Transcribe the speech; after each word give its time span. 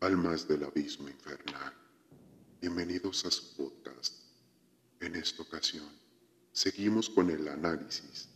almas 0.00 0.48
del 0.48 0.64
abismo 0.64 1.10
infernal. 1.10 1.74
Bienvenidos 2.58 3.26
a 3.26 3.30
su 3.30 3.54
podcast. 3.54 4.14
En 4.98 5.14
esta 5.14 5.42
ocasión, 5.42 5.86
seguimos 6.52 7.10
con 7.10 7.28
el 7.28 7.46
análisis 7.46 8.26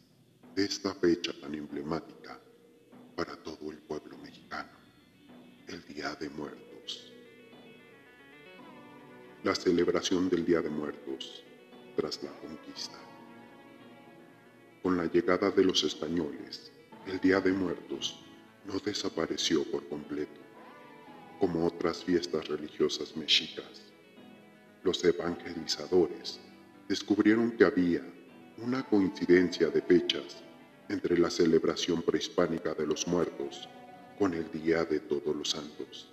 de 0.55 0.63
esta 0.63 0.95
fecha 0.95 1.33
tan 1.41 1.55
emblemática 1.55 2.39
para 3.17 3.35
todo 3.43 3.73
el 3.73 3.79
pueblo 3.79 4.19
mexicano, 4.19 4.73
el 5.69 5.83
Día 5.87 6.15
de 6.17 6.29
Muertos. 6.29 7.11
La 9.43 9.55
celebración 9.55 10.29
del 10.29 10.45
Día 10.45 10.61
de 10.61 10.69
Muertos 10.69 11.45
tras 11.97 12.23
la 12.23 12.33
conquista. 12.41 12.99
Con 14.83 14.99
la 14.99 15.07
llegada 15.07 15.51
de 15.51 15.65
los 15.65 15.83
españoles, 15.83 16.71
el 17.07 17.19
Día 17.21 17.41
de 17.41 17.53
Muertos 17.53 18.23
no 18.67 18.79
desapareció 18.81 19.65
por 19.71 19.89
completo, 19.89 20.44
como 21.45 21.67
otras 21.67 22.03
fiestas 22.03 22.49
religiosas 22.49 23.15
mexicas. 23.19 23.83
Los 24.83 25.05
evangelizadores 25.05 26.41
descubrieron 26.89 27.51
que 27.51 27.67
había 27.67 28.01
una 28.57 28.83
coincidencia 28.83 29.69
de 29.69 29.83
fechas 29.83 30.43
entre 30.89 31.19
la 31.19 31.29
celebración 31.29 32.01
prehispánica 32.01 32.73
de 32.73 32.87
los 32.87 33.07
muertos 33.07 33.69
con 34.19 34.33
el 34.33 34.51
Día 34.53 34.87
de 34.87 35.01
Todos 35.01 35.37
los 35.37 35.51
Santos, 35.51 36.11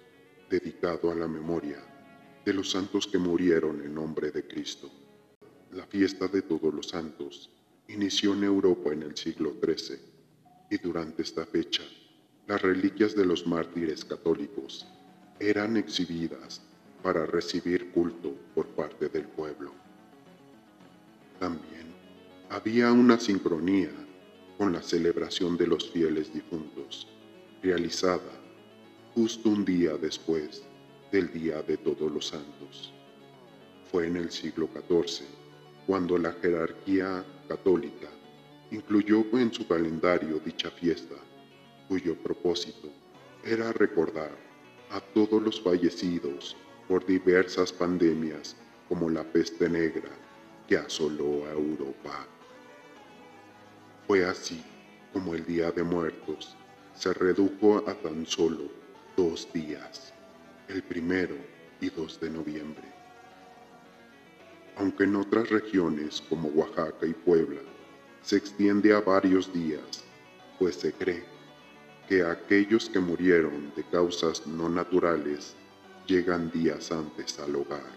dedicado 0.49 1.09
a 1.09 1.15
la 1.15 1.29
memoria 1.29 1.77
de 2.43 2.53
los 2.53 2.69
santos 2.69 3.07
que 3.07 3.17
murieron 3.17 3.81
en 3.85 3.95
nombre 3.95 4.31
de 4.31 4.45
Cristo. 4.45 4.91
La 5.71 5.85
fiesta 5.85 6.27
de 6.27 6.41
Todos 6.41 6.73
los 6.73 6.89
Santos 6.89 7.49
inició 7.87 8.33
en 8.33 8.43
Europa 8.43 8.91
en 8.91 9.03
el 9.03 9.15
siglo 9.15 9.55
XIII 9.63 9.97
y 10.69 10.77
durante 10.79 11.21
esta 11.21 11.45
fecha 11.45 11.83
las 12.47 12.61
reliquias 12.61 13.15
de 13.15 13.23
los 13.23 13.47
mártires 13.47 14.03
católicos 14.03 14.85
eran 15.41 15.75
exhibidas 15.75 16.61
para 17.01 17.25
recibir 17.25 17.89
culto 17.91 18.35
por 18.53 18.67
parte 18.67 19.09
del 19.09 19.23
pueblo. 19.23 19.73
También 21.39 21.87
había 22.49 22.91
una 22.91 23.19
sincronía 23.19 23.89
con 24.59 24.71
la 24.71 24.83
celebración 24.83 25.57
de 25.57 25.65
los 25.65 25.89
fieles 25.89 26.31
difuntos, 26.31 27.07
realizada 27.63 28.31
justo 29.15 29.49
un 29.49 29.65
día 29.65 29.97
después 29.97 30.61
del 31.11 31.33
Día 31.33 31.63
de 31.63 31.75
Todos 31.77 32.11
los 32.11 32.27
Santos. 32.27 32.93
Fue 33.91 34.05
en 34.05 34.17
el 34.17 34.29
siglo 34.29 34.69
XIV 34.71 35.25
cuando 35.87 36.19
la 36.19 36.33
jerarquía 36.33 37.25
católica 37.47 38.07
incluyó 38.69 39.25
en 39.33 39.51
su 39.51 39.67
calendario 39.67 40.39
dicha 40.45 40.69
fiesta 40.69 41.15
cuyo 41.89 42.15
propósito 42.15 42.89
era 43.43 43.73
recordar 43.73 44.50
a 44.91 44.99
todos 44.99 45.41
los 45.41 45.61
fallecidos 45.61 46.57
por 46.87 47.05
diversas 47.05 47.71
pandemias 47.71 48.55
como 48.89 49.09
la 49.09 49.23
peste 49.23 49.69
negra 49.69 50.09
que 50.67 50.77
asoló 50.77 51.45
a 51.45 51.51
Europa. 51.51 52.27
Fue 54.05 54.25
así 54.25 54.61
como 55.13 55.33
el 55.33 55.45
Día 55.45 55.71
de 55.71 55.83
Muertos 55.83 56.55
se 56.93 57.13
redujo 57.13 57.77
a 57.87 57.93
tan 57.93 58.25
solo 58.25 58.69
dos 59.15 59.47
días, 59.53 60.13
el 60.67 60.83
primero 60.83 61.35
y 61.79 61.89
2 61.89 62.19
de 62.19 62.29
noviembre. 62.29 62.83
Aunque 64.75 65.05
en 65.05 65.15
otras 65.15 65.49
regiones 65.49 66.21
como 66.27 66.49
Oaxaca 66.49 67.05
y 67.05 67.13
Puebla 67.13 67.61
se 68.21 68.37
extiende 68.37 68.93
a 68.93 68.99
varios 68.99 69.51
días, 69.53 70.03
pues 70.59 70.75
se 70.75 70.91
cree 70.93 71.30
que 72.11 72.23
aquellos 72.23 72.89
que 72.89 72.99
murieron 72.99 73.73
de 73.73 73.85
causas 73.85 74.45
no 74.45 74.67
naturales 74.67 75.55
llegan 76.05 76.51
días 76.51 76.91
antes 76.91 77.39
al 77.39 77.55
hogar. 77.55 77.89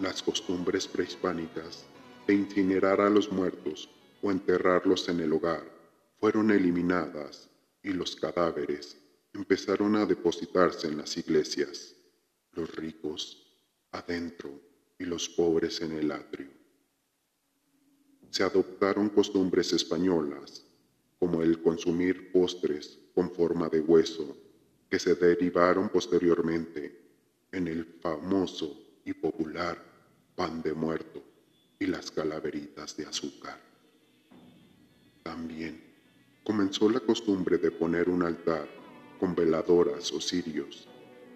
Las 0.00 0.22
costumbres 0.22 0.88
prehispánicas 0.88 1.84
de 2.26 2.32
incinerar 2.32 3.02
a 3.02 3.10
los 3.10 3.30
muertos 3.30 3.90
o 4.22 4.30
enterrarlos 4.30 5.10
en 5.10 5.20
el 5.20 5.30
hogar 5.34 5.62
fueron 6.18 6.52
eliminadas 6.52 7.50
y 7.82 7.90
los 7.90 8.16
cadáveres 8.16 8.96
empezaron 9.34 9.94
a 9.96 10.06
depositarse 10.06 10.88
en 10.88 10.96
las 10.96 11.14
iglesias, 11.18 11.94
los 12.52 12.74
ricos 12.74 13.46
adentro 13.92 14.58
y 14.98 15.04
los 15.04 15.28
pobres 15.28 15.82
en 15.82 15.92
el 15.92 16.12
atrio. 16.12 16.48
Se 18.30 18.42
adoptaron 18.42 19.10
costumbres 19.10 19.74
españolas 19.74 20.64
como 21.18 21.42
el 21.42 21.62
consumir 21.62 22.32
postres 22.32 22.98
con 23.14 23.30
forma 23.30 23.68
de 23.68 23.80
hueso 23.80 24.36
que 24.90 24.98
se 24.98 25.14
derivaron 25.14 25.88
posteriormente 25.88 27.00
en 27.52 27.68
el 27.68 27.84
famoso 28.00 28.76
y 29.04 29.12
popular 29.12 29.82
pan 30.34 30.62
de 30.62 30.74
muerto 30.74 31.22
y 31.78 31.86
las 31.86 32.10
calaveritas 32.10 32.96
de 32.96 33.06
azúcar. 33.06 33.58
También 35.22 35.80
comenzó 36.44 36.90
la 36.90 37.00
costumbre 37.00 37.58
de 37.58 37.70
poner 37.70 38.08
un 38.08 38.22
altar 38.22 38.68
con 39.18 39.34
veladoras 39.34 40.12
o 40.12 40.20
cirios. 40.20 40.88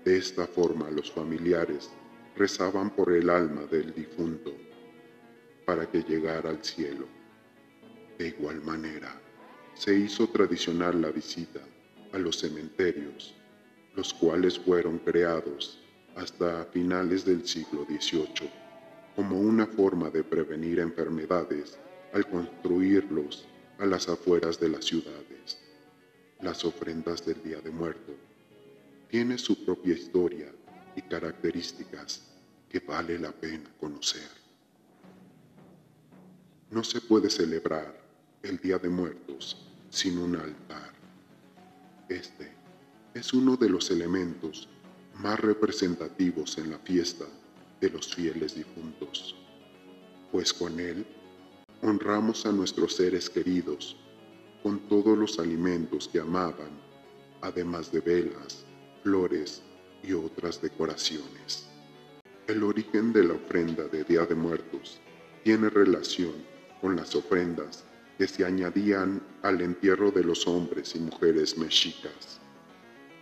De 0.04 0.16
esta 0.16 0.46
forma 0.46 0.90
los 0.90 1.10
familiares 1.10 1.90
rezaban 2.36 2.90
por 2.94 3.12
el 3.12 3.30
alma 3.30 3.62
del 3.62 3.94
difunto 3.94 4.52
para 5.64 5.90
que 5.90 6.02
llegara 6.02 6.50
al 6.50 6.64
cielo. 6.64 7.06
De 8.18 8.28
igual 8.28 8.62
manera, 8.62 9.20
se 9.78 9.94
hizo 9.96 10.26
tradicional 10.26 11.00
la 11.00 11.12
visita 11.12 11.60
a 12.12 12.18
los 12.18 12.40
cementerios, 12.40 13.36
los 13.94 14.12
cuales 14.12 14.58
fueron 14.58 14.98
creados 14.98 15.78
hasta 16.16 16.64
finales 16.64 17.24
del 17.24 17.46
siglo 17.46 17.84
XVIII 17.84 18.50
como 19.14 19.38
una 19.38 19.66
forma 19.66 20.10
de 20.10 20.24
prevenir 20.24 20.80
enfermedades 20.80 21.78
al 22.12 22.28
construirlos 22.28 23.46
a 23.78 23.86
las 23.86 24.08
afueras 24.08 24.58
de 24.58 24.68
las 24.68 24.84
ciudades. 24.84 25.60
Las 26.40 26.64
ofrendas 26.64 27.24
del 27.24 27.40
Día 27.44 27.60
de 27.60 27.70
Muerto 27.70 28.14
tienen 29.08 29.38
su 29.38 29.64
propia 29.64 29.94
historia 29.94 30.52
y 30.96 31.02
características 31.02 32.24
que 32.68 32.80
vale 32.80 33.16
la 33.16 33.30
pena 33.30 33.70
conocer. 33.78 34.28
No 36.68 36.82
se 36.82 37.00
puede 37.00 37.30
celebrar 37.30 37.96
el 38.42 38.58
Día 38.58 38.78
de 38.78 38.88
Muertos 38.88 39.67
sin 39.90 40.18
un 40.18 40.36
altar. 40.36 40.92
Este 42.08 42.52
es 43.14 43.32
uno 43.32 43.56
de 43.56 43.68
los 43.68 43.90
elementos 43.90 44.68
más 45.14 45.40
representativos 45.40 46.58
en 46.58 46.70
la 46.70 46.78
fiesta 46.78 47.24
de 47.80 47.90
los 47.90 48.14
fieles 48.14 48.54
difuntos, 48.54 49.34
pues 50.30 50.52
con 50.52 50.78
él 50.78 51.06
honramos 51.82 52.44
a 52.46 52.52
nuestros 52.52 52.96
seres 52.96 53.30
queridos 53.30 53.96
con 54.62 54.80
todos 54.88 55.16
los 55.16 55.38
alimentos 55.38 56.08
que 56.08 56.20
amaban, 56.20 56.70
además 57.40 57.92
de 57.92 58.00
velas, 58.00 58.64
flores 59.02 59.62
y 60.02 60.12
otras 60.12 60.60
decoraciones. 60.60 61.68
El 62.46 62.62
origen 62.62 63.12
de 63.12 63.24
la 63.24 63.34
ofrenda 63.34 63.84
de 63.84 64.04
Día 64.04 64.24
de 64.26 64.34
Muertos 64.34 65.00
tiene 65.44 65.70
relación 65.70 66.34
con 66.80 66.96
las 66.96 67.14
ofrendas 67.14 67.84
que 68.18 68.26
se 68.26 68.44
añadían 68.44 69.22
al 69.42 69.60
entierro 69.60 70.10
de 70.10 70.24
los 70.24 70.48
hombres 70.48 70.96
y 70.96 70.98
mujeres 70.98 71.56
mexicas, 71.56 72.40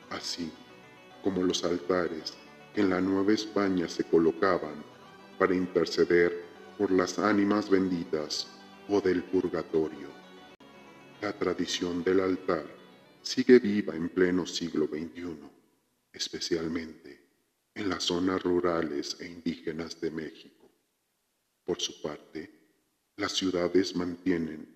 así 0.08 0.50
como 1.22 1.42
los 1.42 1.62
altares 1.64 2.32
que 2.74 2.80
en 2.80 2.90
la 2.90 3.00
Nueva 3.02 3.34
España 3.34 3.88
se 3.90 4.04
colocaban 4.04 4.82
para 5.38 5.54
interceder 5.54 6.44
por 6.78 6.90
las 6.90 7.18
ánimas 7.18 7.68
benditas 7.68 8.48
o 8.88 9.02
del 9.02 9.22
purgatorio. 9.24 10.08
La 11.20 11.32
tradición 11.34 12.02
del 12.02 12.20
altar 12.20 12.64
sigue 13.20 13.58
viva 13.58 13.94
en 13.94 14.08
pleno 14.08 14.46
siglo 14.46 14.86
XXI, 14.86 15.36
especialmente 16.10 17.20
en 17.74 17.90
las 17.90 18.04
zonas 18.04 18.42
rurales 18.42 19.18
e 19.20 19.26
indígenas 19.26 20.00
de 20.00 20.10
México. 20.10 20.70
Por 21.64 21.82
su 21.82 22.00
parte, 22.00 22.50
las 23.16 23.32
ciudades 23.32 23.94
mantienen 23.94 24.75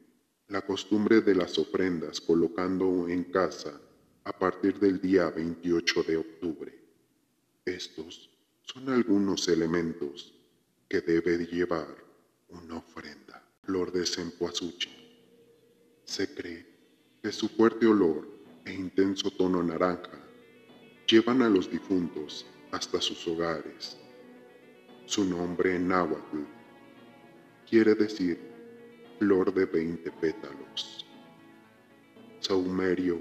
la 0.51 0.63
costumbre 0.63 1.21
de 1.21 1.37
las 1.37 1.57
ofrendas 1.59 2.21
colocando 2.21 3.09
en 3.09 3.25
casa 3.25 3.81
a 4.25 4.33
partir 4.37 4.81
del 4.81 5.01
día 5.01 5.31
28 5.31 6.03
de 6.03 6.17
octubre. 6.17 6.75
Estos 7.65 8.29
son 8.63 8.89
algunos 8.89 9.47
elementos 9.49 10.35
que 10.89 11.01
debe 11.01 11.39
llevar 11.47 11.95
una 12.49 12.79
ofrenda. 12.79 13.47
Flor 13.63 13.93
de 13.93 14.05
cempasúchil. 14.05 14.91
Se 16.05 16.35
cree 16.35 16.67
que 17.23 17.31
su 17.31 17.49
fuerte 17.49 17.87
olor 17.87 18.27
e 18.65 18.73
intenso 18.73 19.31
tono 19.31 19.63
naranja 19.63 20.19
llevan 21.07 21.43
a 21.43 21.49
los 21.49 21.71
difuntos 21.71 22.45
hasta 22.73 23.01
sus 23.01 23.29
hogares. 23.29 23.97
Su 25.07 25.25
nombre 25.25 25.77
en 25.77 25.87
náhuatl 25.87 26.39
quiere 27.69 27.95
decir 27.95 28.50
flor 29.21 29.53
de 29.53 29.67
veinte 29.67 30.11
pétalos, 30.11 31.05
saumerio 32.39 33.21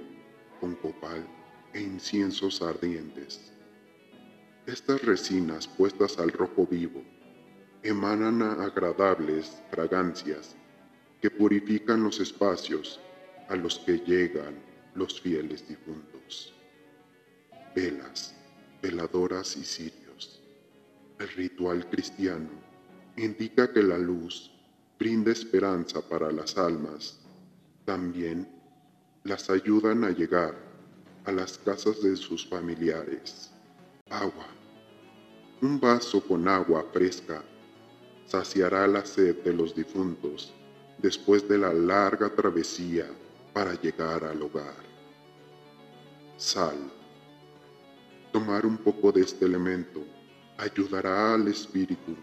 con 0.61 0.73
copal 0.75 1.27
e 1.73 1.81
inciensos 1.81 2.61
ardientes. 2.61 3.51
Estas 4.65 5.01
resinas 5.01 5.67
puestas 5.67 6.17
al 6.17 6.31
rojo 6.31 6.65
vivo 6.65 7.03
emanan 7.83 8.41
agradables 8.41 9.61
fragancias 9.71 10.55
que 11.21 11.29
purifican 11.29 12.01
los 12.01 12.21
espacios 12.21 13.01
a 13.49 13.57
los 13.57 13.79
que 13.79 13.97
llegan 13.97 14.55
los 14.95 15.19
fieles 15.19 15.67
difuntos. 15.67 16.55
Velas, 17.75 18.33
veladoras 18.81 19.57
y 19.57 19.65
cirios. 19.65 20.41
El 21.19 21.27
ritual 21.27 21.89
cristiano 21.89 22.51
indica 23.17 23.73
que 23.73 23.83
la 23.83 23.97
luz 23.97 24.49
brinda 24.99 25.31
esperanza 25.31 26.01
para 26.01 26.29
las 26.29 26.57
almas. 26.57 27.17
También 27.85 28.45
las 29.23 29.49
ayudan 29.49 30.03
a 30.03 30.09
llegar 30.09 30.53
a 31.23 31.31
las 31.31 31.57
casas 31.57 32.03
de 32.03 32.17
sus 32.17 32.45
familiares. 32.45 33.49
Agua. 34.09 34.47
Un 35.61 35.79
vaso 35.79 36.21
con 36.21 36.47
agua 36.49 36.85
fresca 36.91 37.41
saciará 38.25 38.87
la 38.87 39.05
sed 39.05 39.37
de 39.41 39.53
los 39.53 39.73
difuntos 39.73 40.53
después 40.97 41.47
de 41.47 41.57
la 41.57 41.73
larga 41.73 42.29
travesía 42.35 43.07
para 43.53 43.79
llegar 43.81 44.25
al 44.25 44.41
hogar. 44.41 44.83
Sal. 46.35 46.77
Tomar 48.33 48.65
un 48.65 48.77
poco 48.77 49.13
de 49.13 49.21
este 49.21 49.45
elemento 49.45 50.05
ayudará 50.57 51.35
al 51.35 51.47
espíritu 51.47 52.15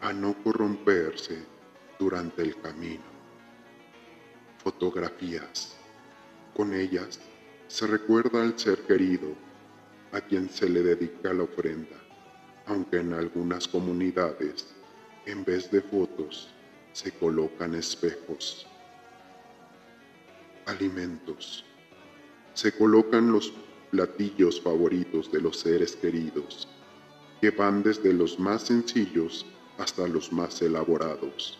a 0.00 0.12
no 0.12 0.34
corromperse 0.42 1.59
durante 2.00 2.40
el 2.40 2.58
camino. 2.60 3.04
Fotografías. 4.56 5.76
Con 6.56 6.72
ellas 6.74 7.20
se 7.68 7.86
recuerda 7.86 8.42
al 8.42 8.58
ser 8.58 8.78
querido 8.86 9.34
a 10.10 10.20
quien 10.22 10.48
se 10.48 10.68
le 10.68 10.82
dedica 10.82 11.32
la 11.34 11.44
ofrenda, 11.44 11.96
aunque 12.66 12.96
en 12.96 13.12
algunas 13.12 13.68
comunidades, 13.68 14.74
en 15.26 15.44
vez 15.44 15.70
de 15.70 15.82
fotos, 15.82 16.48
se 16.92 17.12
colocan 17.12 17.74
espejos. 17.74 18.66
Alimentos. 20.66 21.64
Se 22.54 22.72
colocan 22.72 23.30
los 23.30 23.52
platillos 23.90 24.60
favoritos 24.60 25.30
de 25.30 25.40
los 25.42 25.58
seres 25.58 25.96
queridos, 25.96 26.66
que 27.40 27.50
van 27.50 27.82
desde 27.82 28.12
los 28.12 28.38
más 28.38 28.62
sencillos 28.62 29.44
hasta 29.78 30.06
los 30.08 30.32
más 30.32 30.60
elaborados. 30.62 31.58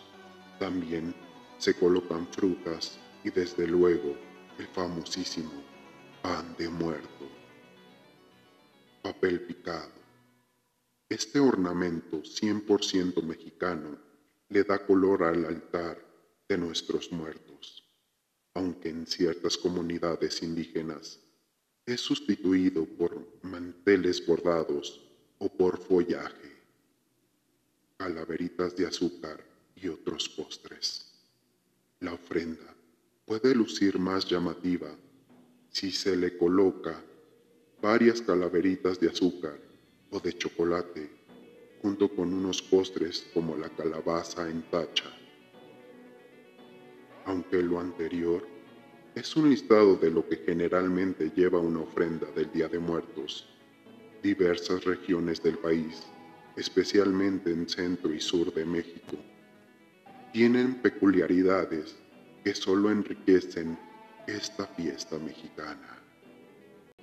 También 0.61 1.15
se 1.57 1.73
colocan 1.73 2.27
frutas 2.27 2.99
y 3.23 3.31
desde 3.31 3.65
luego 3.65 4.15
el 4.59 4.67
famosísimo 4.67 5.63
pan 6.21 6.55
de 6.55 6.69
muerto. 6.69 7.27
Papel 9.01 9.41
picado. 9.41 9.89
Este 11.09 11.39
ornamento 11.39 12.21
100% 12.21 13.23
mexicano 13.23 13.97
le 14.49 14.63
da 14.63 14.85
color 14.85 15.23
al 15.23 15.45
altar 15.45 15.97
de 16.47 16.59
nuestros 16.59 17.11
muertos, 17.11 17.83
aunque 18.53 18.89
en 18.89 19.07
ciertas 19.07 19.57
comunidades 19.57 20.43
indígenas 20.43 21.19
es 21.87 22.01
sustituido 22.01 22.85
por 22.85 23.27
manteles 23.41 24.23
bordados 24.23 25.09
o 25.39 25.49
por 25.49 25.79
follaje, 25.79 26.51
calaveritas 27.97 28.75
de 28.75 28.85
azúcar 28.85 29.50
y 29.81 29.87
otros 29.87 30.29
postres. 30.29 31.11
La 31.99 32.13
ofrenda 32.13 32.75
puede 33.25 33.55
lucir 33.55 33.99
más 33.99 34.27
llamativa 34.27 34.89
si 35.69 35.91
se 35.91 36.15
le 36.15 36.37
coloca 36.37 37.01
varias 37.81 38.21
calaveritas 38.21 38.99
de 38.99 39.09
azúcar 39.09 39.59
o 40.11 40.19
de 40.19 40.37
chocolate 40.37 41.09
junto 41.81 42.09
con 42.09 42.33
unos 42.33 42.61
postres 42.61 43.25
como 43.33 43.57
la 43.57 43.69
calabaza 43.69 44.49
en 44.49 44.61
tacha. 44.69 45.09
Aunque 47.25 47.61
lo 47.61 47.79
anterior 47.79 48.47
es 49.15 49.35
un 49.35 49.49
listado 49.49 49.95
de 49.95 50.11
lo 50.11 50.27
que 50.27 50.37
generalmente 50.37 51.31
lleva 51.35 51.59
una 51.59 51.81
ofrenda 51.81 52.27
del 52.31 52.51
Día 52.51 52.67
de 52.67 52.79
Muertos, 52.79 53.47
diversas 54.21 54.83
regiones 54.85 55.41
del 55.41 55.57
país, 55.57 56.03
especialmente 56.55 57.51
en 57.51 57.67
centro 57.67 58.13
y 58.13 58.19
sur 58.19 58.53
de 58.53 58.65
México, 58.65 59.17
tienen 60.31 60.75
peculiaridades 60.75 61.97
que 62.43 62.55
solo 62.55 62.89
enriquecen 62.89 63.77
esta 64.27 64.65
fiesta 64.65 65.19
mexicana. 65.19 65.99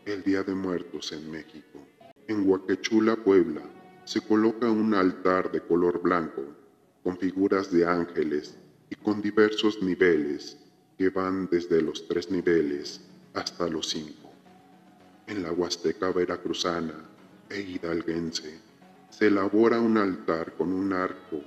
El 0.07 0.23
Día 0.23 0.43
de 0.43 0.55
Muertos 0.55 1.13
en 1.13 1.31
México. 1.31 1.87
En 2.27 2.49
Huaquechula, 2.49 3.17
Puebla, 3.17 3.61
se 4.05 4.23
coloca 4.23 4.71
un 4.71 4.95
altar 4.95 5.53
de 5.53 5.61
color 5.61 6.01
blanco, 6.01 6.43
con 7.05 7.19
figuras 7.19 7.71
de 7.71 7.87
ángeles 7.87 8.57
y 8.89 8.95
con 8.95 9.21
diversos 9.21 9.83
niveles 9.83 10.57
que 10.97 11.11
van 11.11 11.49
desde 11.51 11.83
los 11.83 12.09
tres 12.09 12.31
niveles 12.31 13.03
hasta 13.35 13.69
los 13.69 13.91
cinco. 13.91 14.33
En 15.27 15.43
la 15.43 15.53
Huasteca 15.53 16.11
Veracruzana 16.13 16.95
e 17.51 17.61
Hidalguense 17.61 18.59
se 19.11 19.27
elabora 19.27 19.81
un 19.81 19.99
altar 19.99 20.55
con 20.55 20.73
un 20.73 20.95
arco 20.95 21.43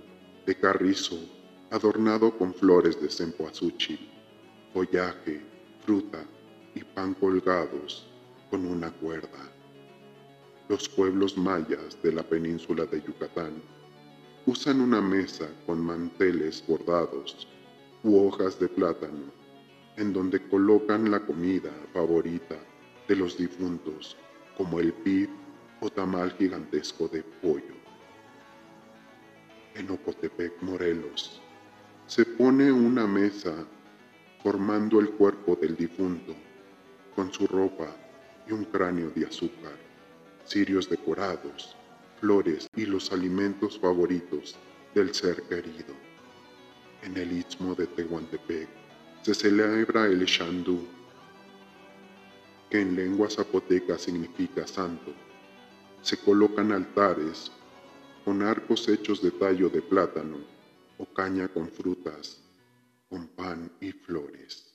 de 0.45 0.56
carrizo 0.56 1.40
adornado 1.71 2.38
con 2.38 2.53
flores 2.53 3.01
de 3.01 3.09
cempasúchil, 3.09 3.97
follaje, 4.73 5.41
fruta 5.85 6.21
y 6.75 6.83
pan 6.83 7.13
colgados 7.13 8.12
con 8.50 8.65
una 8.65 8.91
cuerda. 8.91 9.50
Los 10.68 10.89
pueblos 10.89 11.38
mayas 11.38 11.97
de 12.03 12.12
la 12.12 12.23
península 12.23 12.85
de 12.85 13.01
Yucatán 13.01 13.53
usan 14.45 14.81
una 14.81 15.01
mesa 15.01 15.47
con 15.65 15.79
manteles 15.79 16.62
bordados 16.68 17.47
u 18.03 18.27
hojas 18.27 18.59
de 18.59 18.68
plátano 18.68 19.31
en 19.95 20.12
donde 20.12 20.45
colocan 20.50 21.09
la 21.09 21.21
comida 21.21 21.71
favorita 21.94 22.57
de 23.07 23.15
los 23.15 23.38
difuntos 23.38 24.18
como 24.57 24.81
el 24.81 24.91
pib 24.91 25.29
o 25.79 25.89
tamal 25.89 26.31
gigantesco 26.38 27.07
de 27.07 27.23
pollo. 27.41 27.75
En 29.75 29.89
Ocotepec, 29.89 30.62
Morelos, 30.62 31.41
se 32.11 32.25
pone 32.25 32.69
una 32.69 33.07
mesa 33.07 33.65
formando 34.43 34.99
el 34.99 35.11
cuerpo 35.11 35.55
del 35.55 35.77
difunto, 35.77 36.35
con 37.15 37.31
su 37.31 37.47
ropa 37.47 37.87
y 38.45 38.51
un 38.51 38.65
cráneo 38.65 39.11
de 39.11 39.25
azúcar, 39.25 39.77
cirios 40.45 40.89
decorados, 40.89 41.77
flores 42.19 42.67
y 42.75 42.85
los 42.85 43.13
alimentos 43.13 43.80
favoritos 43.80 44.57
del 44.94 45.15
ser 45.15 45.41
querido. 45.44 45.95
En 47.01 47.15
el 47.15 47.31
istmo 47.31 47.75
de 47.75 47.87
Tehuantepec 47.87 48.68
se 49.21 49.33
celebra 49.33 50.07
el 50.07 50.25
Shandú, 50.25 50.85
que 52.69 52.81
en 52.81 52.94
lengua 52.94 53.30
zapoteca 53.30 53.97
significa 53.97 54.68
santo. 54.68 55.13
Se 56.01 56.18
colocan 56.18 56.73
altares 56.73 57.53
con 58.25 58.41
arcos 58.41 58.89
hechos 58.89 59.21
de 59.21 59.31
tallo 59.31 59.69
de 59.69 59.81
plátano 59.81 60.60
o 61.01 61.13
caña 61.13 61.47
con 61.47 61.67
frutas, 61.67 62.39
con 63.09 63.27
pan 63.29 63.71
y 63.81 63.91
flores. 63.91 64.71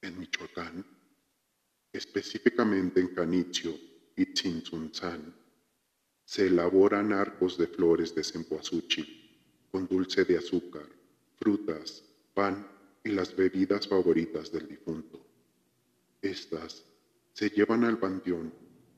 En 0.00 0.16
Michoacán, 0.18 0.84
específicamente 1.92 3.00
en 3.00 3.08
Canicho 3.08 3.76
y 4.14 4.26
Tzintzuntzán, 4.26 5.34
se 6.24 6.46
elaboran 6.46 7.12
arcos 7.12 7.58
de 7.58 7.66
flores 7.66 8.14
de 8.14 8.22
cempasúchil 8.22 9.08
con 9.72 9.88
dulce 9.88 10.24
de 10.24 10.38
azúcar, 10.38 10.86
frutas, 11.36 12.04
pan 12.32 12.66
y 13.02 13.10
las 13.10 13.34
bebidas 13.34 13.88
favoritas 13.88 14.52
del 14.52 14.68
difunto. 14.68 15.20
Estas 16.22 16.84
se 17.32 17.50
llevan 17.50 17.82
al 17.84 17.98
panteón 17.98 18.52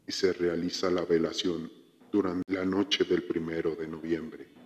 y 0.07 0.13
se 0.13 0.35
realiza 0.35 0.91
la 0.91 1.05
velación 1.05 1.71
durante 2.13 2.53
la 2.53 2.65
noche 2.65 3.05
del 3.05 3.23
primero 3.23 3.75
de 3.75 3.87
noviembre. 3.87 4.58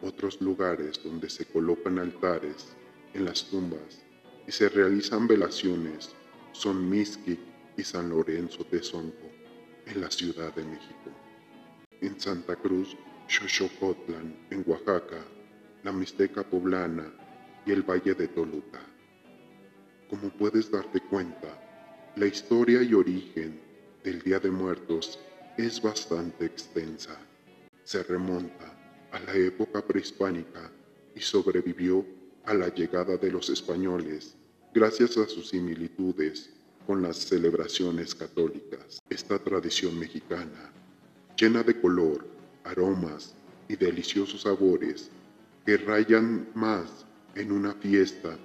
Otros 0.00 0.40
lugares 0.40 1.00
donde 1.02 1.28
se 1.28 1.44
colocan 1.44 1.98
altares 1.98 2.76
en 3.14 3.24
las 3.24 3.44
tumbas 3.44 4.00
y 4.46 4.52
se 4.52 4.68
realizan 4.68 5.26
velaciones 5.26 6.14
son 6.52 6.88
Mixquic 6.88 7.40
y 7.76 7.82
San 7.82 8.08
Lorenzo 8.08 8.64
de 8.70 8.80
Sonco, 8.80 9.28
en 9.86 10.00
la 10.00 10.10
Ciudad 10.10 10.54
de 10.54 10.64
México. 10.64 11.10
En 12.00 12.18
Santa 12.20 12.54
Cruz, 12.54 12.96
Xochocotlan, 13.26 14.36
en 14.50 14.62
Oaxaca, 14.66 15.24
la 15.82 15.90
Mixteca 15.90 16.44
Poblana 16.44 17.12
y 17.66 17.72
el 17.72 17.82
Valle 17.82 18.14
de 18.14 18.28
Toluca. 18.28 18.80
Como 20.08 20.30
puedes 20.30 20.70
darte 20.70 21.00
cuenta, 21.00 22.12
la 22.14 22.26
historia 22.26 22.82
y 22.82 22.94
origen 22.94 23.60
del 24.04 24.22
Día 24.22 24.38
de 24.38 24.50
Muertos 24.50 25.18
es 25.56 25.82
bastante 25.82 26.46
extensa. 26.46 27.18
Se 27.82 28.02
remonta 28.04 28.77
a 29.12 29.20
la 29.20 29.34
época 29.34 29.84
prehispánica 29.84 30.70
y 31.14 31.20
sobrevivió 31.20 32.04
a 32.44 32.54
la 32.54 32.68
llegada 32.68 33.16
de 33.16 33.30
los 33.30 33.50
españoles 33.50 34.36
gracias 34.72 35.16
a 35.18 35.26
sus 35.26 35.48
similitudes 35.48 36.50
con 36.86 37.02
las 37.02 37.16
celebraciones 37.16 38.14
católicas. 38.14 39.00
Esta 39.10 39.38
tradición 39.38 39.98
mexicana 39.98 40.72
llena 41.36 41.62
de 41.62 41.80
color, 41.80 42.26
aromas 42.64 43.34
y 43.68 43.76
deliciosos 43.76 44.42
sabores 44.42 45.10
que 45.64 45.76
rayan 45.76 46.48
más 46.54 47.06
en 47.34 47.52
una 47.52 47.74
fiesta, 47.74 48.36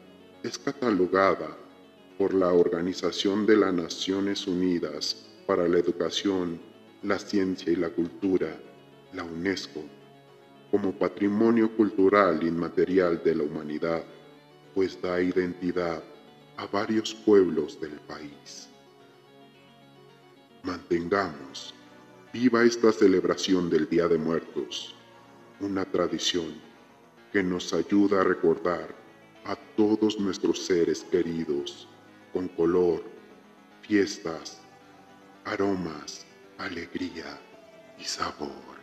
es 0.43 0.59
catalogada 0.59 1.57
por 2.17 2.33
la 2.33 2.51
Organización 2.53 3.45
de 3.45 3.57
las 3.57 3.73
Naciones 3.73 4.45
Unidas 4.45 5.25
para 5.47 5.67
la 5.67 5.79
Educación, 5.79 6.59
la 7.01 7.17
Ciencia 7.17 7.71
y 7.71 7.75
la 7.75 7.89
Cultura, 7.89 8.55
la 9.13 9.23
UNESCO, 9.23 9.83
como 10.73 10.91
Patrimonio 10.91 11.69
Cultural 11.77 12.41
Inmaterial 12.41 13.21
de 13.23 13.35
la 13.35 13.43
Humanidad, 13.43 14.03
pues 14.73 14.99
da 14.99 15.21
identidad 15.21 16.03
a 16.57 16.65
varios 16.65 17.13
pueblos 17.13 17.79
del 17.79 17.99
país. 18.07 18.71
Mantengamos 20.63 21.75
viva 22.33 22.63
esta 22.63 22.91
celebración 22.91 23.69
del 23.69 23.87
Día 23.87 24.07
de 24.07 24.17
Muertos, 24.17 24.95
una 25.59 25.85
tradición 25.85 26.55
que 27.31 27.43
nos 27.43 27.71
ayuda 27.71 28.21
a 28.21 28.23
recordar 28.23 28.95
a 29.45 29.55
todos 29.77 30.19
nuestros 30.19 30.65
seres 30.65 31.03
queridos 31.03 31.87
con 32.33 32.47
color, 32.47 33.03
fiestas, 33.83 34.59
aromas, 35.45 36.25
alegría 36.57 37.39
y 37.99 38.03
sabor. 38.05 38.82